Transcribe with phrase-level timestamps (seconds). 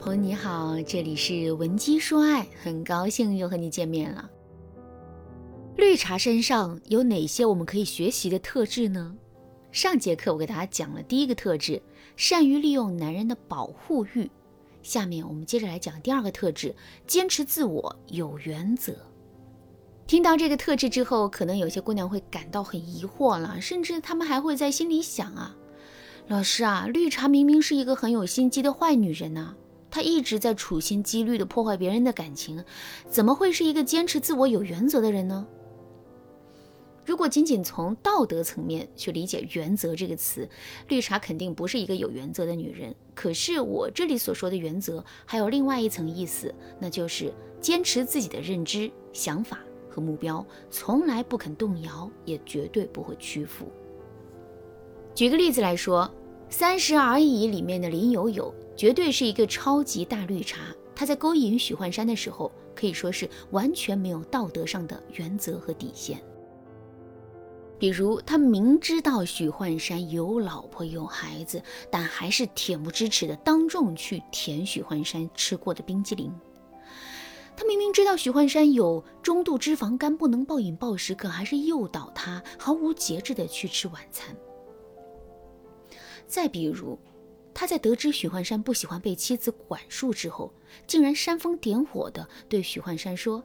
[0.00, 4.30] 朋友你好，这里是文姬说爱，很高兴又和你见面了。
[5.76, 9.14] 绿茶身上有哪些我们可以学习的特质呢？
[9.70, 11.82] 上节课我给大家讲了第一个特质，
[12.16, 14.30] 善于利用男人的保护欲。
[14.82, 16.74] 下面我们接着来讲第二个特质，
[17.06, 18.94] 坚持自我，有原则。
[20.06, 25.54] 听到这个特质之后，可能有些姑娘会感到很疑惑了，甚至她们还会在心里想啊，
[26.26, 29.54] 老师啊，绿茶明明是一个很有心机的坏女人呐。
[29.90, 32.64] 他一直在处心积虑地破坏别人的感情，
[33.08, 35.46] 怎么会是一个坚持自我、有原则的人呢？
[37.04, 40.48] 如果仅仅从道德层面去理解“原则”这个词，
[40.86, 42.94] 绿茶肯定不是一个有原则的女人。
[43.14, 53.66] 可是我这里所说的原则，还有另外一层意思，那就是坚持自己的认知、想法和目标，从来不肯动摇，也绝对不会屈服。
[55.12, 56.04] 举个例子来说，
[56.50, 58.54] 《三十而已》里面的林有有。
[58.76, 60.62] 绝对是一个超级大绿茶。
[60.94, 66.18] 他在勾引许幻山的时候，可以说是完全没有道德上的原则和底线。
[67.78, 76.32] 比如，他明知道许幻山有老婆有孩子，但还是恬不知耻的当众去舔许幻山吃过的冰激凌。
[77.54, 84.34] 他明明知道许幻山有中度脂肪肝，不能暴饮暴食，可还是诱导他毫无节制的去吃晚餐。
[86.30, 86.96] 再比如，
[87.52, 90.52] 他在得知许幻山不喜欢被妻子管束之后，
[90.86, 93.42] 竟然煽风点火的对许幻山说：“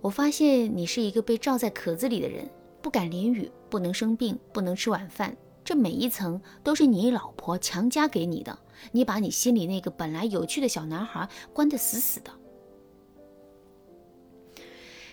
[0.00, 2.48] 我发现你是一个被罩在壳子里的人，
[2.80, 8.58] 不敢淋雨，不能生病，不能吃晚饭，这每一层都是你老婆强加给你的。
[8.92, 12.30] 你把你心里那个本来有趣的小男孩关得死死的。”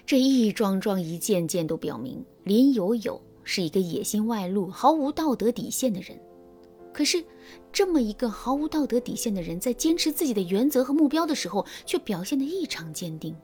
[0.06, 6.18] 这一桩桩一件件都表明，林有有是一个野心外露、毫无道德底线的人。
[6.94, 7.26] 可是，
[7.72, 13.36] 这么一个毫无道德底线的人，在坚持自己的原则和目标的时候，却表现得异常坚定。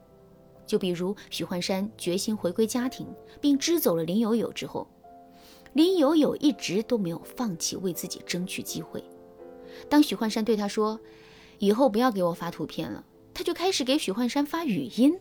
[0.68, 3.08] 就比如许幻山决心回归家庭，
[3.42, 4.88] 并支走了林有有之后，
[5.74, 9.04] 林有有一直都没有放弃为自己争取机会。
[9.90, 11.00] 当许幻山对他说
[11.58, 15.20] ：“以后不要给我发图片了”，他就开始给许幻山发语音。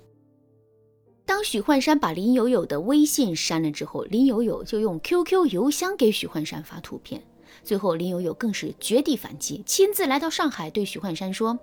[1.25, 7.23] 当许幻山把林有有的微信删了之后，林有有就用 QQ 邮箱给许幻山发图片。
[7.63, 11.59] 最后，林有有更是绝地反击，亲自来到上海，对许幻山说：“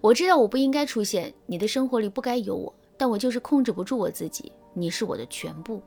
[0.00, 4.52] 我知道我不应该出现，你的生活里不该有我，但我就是控制不住我自己。
[4.72, 5.82] 你是我的全部。”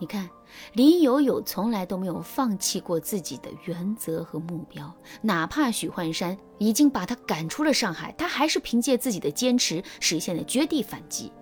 [0.00, 0.28] 你看，
[0.72, 11.32] 林有有从来都没有放弃过自己的原则和目标，哪怕许幻山已经把他赶出了上海，他还是凭借自己的坚持实现了绝地反击。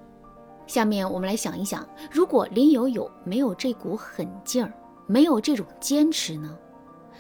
[0.67, 4.73] 下面我们来想一想，如果林有有没有这股狠劲儿，
[5.07, 6.59] 没有这种坚持呢？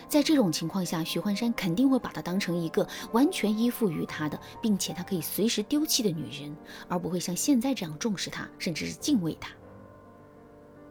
[0.09, 6.54] 在这种情况下，许幻山肯定会把她当成一个完全依附于他的，并且他可以随时丢弃的女人，
[6.88, 9.50] 而不会像现在这样重视她，甚至是敬畏她。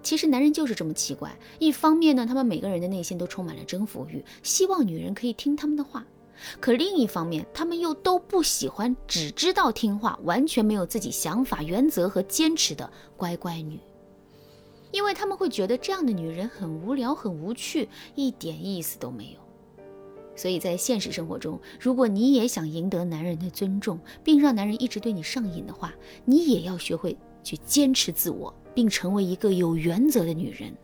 [0.01, 6.01] 其实男人就是这么奇怪，一方面呢，他们每个人的内心都充满了征服欲，希望女人可以听他们的话；
[6.59, 13.79] 可另一方面，他们又都不喜欢只知道听话、完全没有自己想法、原则和坚持的乖乖女。
[14.91, 19.39] 因为他们会觉得这样的女人很无聊、很无趣，一点意思都没有。
[20.35, 25.93] 所以在现实生活中，如果你也想赢得男人的尊重，并让男人一直对你上瘾的话，
[26.25, 30.75] 你也要学会去坚持自我，并成为一个有原则的女人。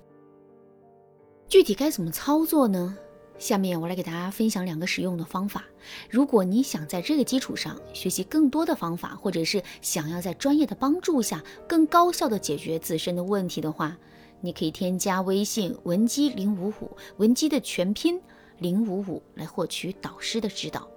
[1.47, 2.97] 具体该怎么操作呢？
[3.39, 5.63] 下面我来给大家分享两个实用的方法。
[6.09, 13.95] 如果你想在这个基础上学习更多的方法，或者是想要在专业的帮助下更高效的解决自身的问题的话，
[14.41, 18.19] 你可以添加微信文姬零五五，文姬的全拼
[18.57, 20.87] 零五五来获取导师的指导。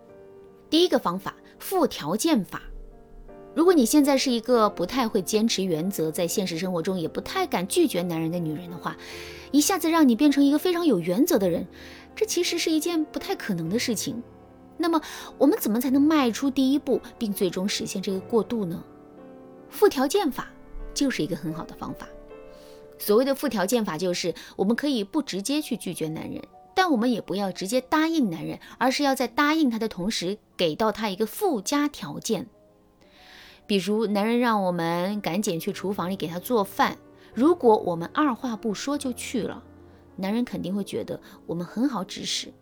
[0.70, 2.62] 第一个方法，附条件法。
[3.52, 8.96] 如果你现在是一个不太会坚持原则，在现实生活中也不太敢拒绝男人的女人的话，
[9.50, 11.66] 一下子让你变成一个非常有原则的人。
[12.14, 14.22] 这其实是一件不太可能的事情。
[14.76, 15.00] 那么，
[15.36, 18.82] 我们怎么才能迈出第一步，并最终实现这个过渡呢？
[19.68, 20.50] 附条件法
[20.94, 22.08] 就是一个很好的方法。
[22.98, 26.42] 所谓的附条件法，就是我们可以不直接去拒绝男人，
[26.74, 32.46] 但我们也不要直接答应男人，而是要在答应他的同时，给到他一个附加条件。
[33.66, 36.98] 比如，男人让我们赶紧去厨房里给他做饭，
[37.32, 39.62] 如果我们二话不说就去了。
[40.20, 42.52] 男人肯定会觉得我们很好指使，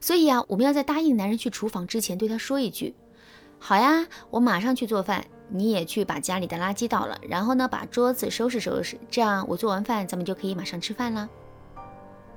[0.00, 2.94] 所以啊，我们要在答应男人去厨房之前，对他说一句
[3.58, 11.28] ：“好呀，我马上去做饭，你也去把家里的垃圾倒了，然后呢，把桌子收拾收拾，这样我做完饭，咱们就可以马上吃饭了。”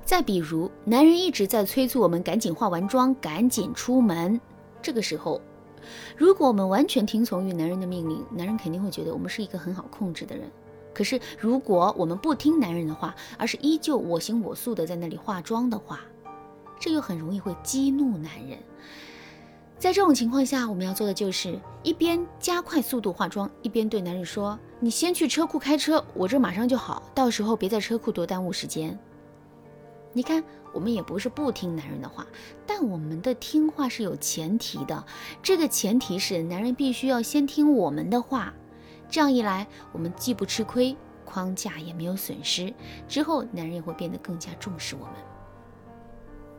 [0.04, 4.40] 再比如，男人一直在催促我们赶紧化完妆，赶紧出门。
[4.80, 5.40] 这个时候，
[6.16, 10.48] 如果我们完全听从于男人的命令，男人肯定会觉得我们是一个很好控制的人。
[10.96, 16.00] 可是，如果我们不听男人的话，而是依旧我行我素的在那里化妆的话，
[16.80, 18.58] 这又很容易会激怒男人。
[19.78, 28.98] 在这种情况下，我们要做的就是一边加快速度化妆，一边对男人说：“你先去车库开车，我这马上就好，到时候别在车库多耽误时间。”
[30.14, 32.26] 你看，我们也不是不听男人的话，
[32.66, 35.04] 但我们的听话是有前提的，
[35.42, 38.54] 这个前提是男人必须要先听我们的话。
[39.08, 42.72] 这样一来，我们既不吃亏，框架也没有损失，
[43.08, 45.14] 之后男人也会变得更加重视我们。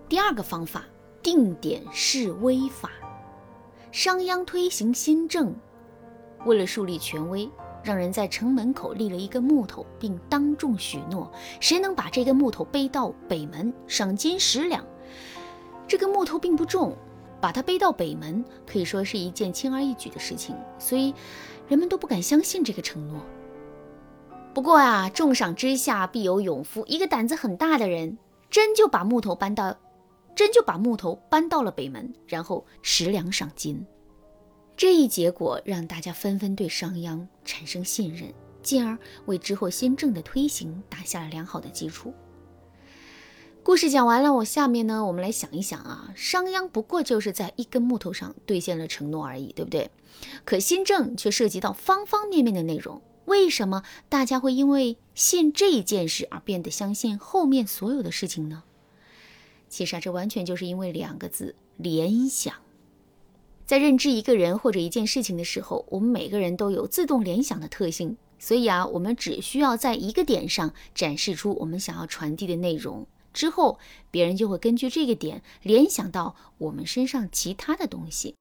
[0.09, 0.85] 第二个方法，
[1.21, 2.89] 定点示威法。
[3.91, 5.55] 商鞅推行新政，
[6.45, 7.49] 为了树立权威，
[7.83, 14.85] 让人在城门口立了一根木头，并当众许诺，谁能把这根木头背到北门，赏金十两。
[15.87, 16.95] 这根木头并不重，
[17.39, 21.13] 把他背到北门可以说是一件轻而易举的事情，所以。
[21.67, 23.21] 人们都不敢相信这个承诺。
[24.53, 26.81] 不过啊，重赏之下必有勇夫。
[26.87, 28.17] 一个胆子很大的人，
[28.49, 29.77] 真就把木头搬到，
[30.33, 33.85] 真就把木头搬到了北门，然后十两赏金。
[34.77, 42.13] 这一结果让大家纷纷对商鞅产生信任，进而为之后新政的推行打下了良好的基础。
[43.67, 49.91] 故事讲完了，我下面呢，我们来想一想啊，商鞅不过就是在一根木头上兑现了承诺而已，对不对？
[50.45, 58.63] 可新政却涉及到方方面面的内容，为什么大家会因为信这一件事而变得相信后面所有的事情呢？
[59.67, 62.53] 其实啊，这完全就是因为两个字：联想。
[63.65, 73.05] 在认知一个人或者一件事情的时候，我们每个人都有自动联想的特性，所以啊，我们只需要在一个点上展示出我们想要传递的内容。
[73.37, 73.77] 之后，
[74.09, 78.33] 别人就会根据这个点联想到我们身上其他的东西。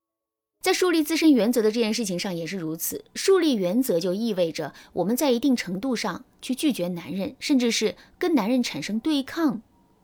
[0.62, 3.04] 在树立自身原则的这件事情上也是如此。
[3.14, 9.60] 树立原则就意味着我们在一定程度上去拒绝男人，甚至是跟男人产生对抗。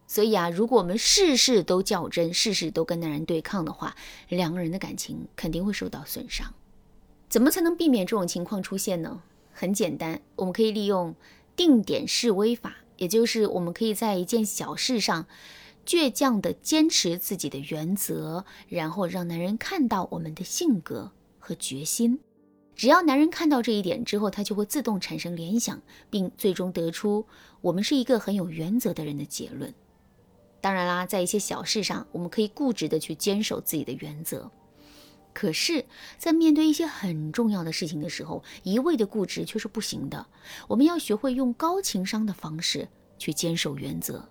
[0.07, 3.97] 所以啊，如果我们事事都较真，事事都跟男人对抗的话，
[4.29, 6.53] 两个人的感情肯定会受到损伤。
[7.31, 9.23] 怎么才能避免这种情况出现呢？
[9.55, 11.15] 很简单，我们可以利用
[11.57, 12.77] 定点示威法。
[12.97, 15.27] 也就是我们可以在一件小事上，
[15.85, 22.21] 倔强地坚持自己的原则，然后让男人看到我们的性格和决心。
[22.75, 27.27] 只要男人看到这一点之后，他就会自动产生联想，并最终得出
[27.61, 29.73] 我们是一个很有原则的人的结论。
[30.61, 34.51] 当然啦，在一些小事上，我们可以固执地去坚守自己的原则。
[35.35, 35.87] 可是，
[36.19, 40.27] 在面对一些很重要的事情的时候，一味的固执却是不行的。
[40.69, 42.89] 我们要学会用高情商的方式
[43.19, 44.29] 去坚守原则。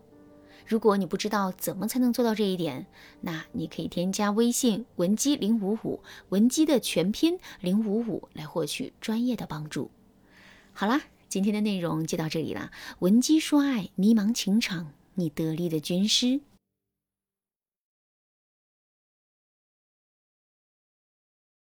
[0.68, 2.86] 如果你不知道怎么才能做到这一点，
[3.19, 9.92] 那你可以添加微信文姬零五五，文姬的全拼零五五，来获取专业的帮助。
[10.71, 12.71] 好啦，今天的内容就到这里啦。
[13.00, 16.39] 文姬说爱，迷茫情场，你得力的军师。